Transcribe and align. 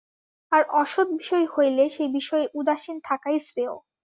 আর 0.51 0.63
অসৎ 0.73 1.07
বিষয় 1.17 1.45
হইলে 1.47 1.83
সেই 1.89 2.09
বিষয়ে 2.09 2.45
উদাসীন 2.53 2.97
থাকাই 3.03 3.37
শ্রেয়ঃ। 3.39 3.77